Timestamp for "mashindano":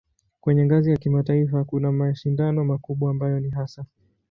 1.91-2.65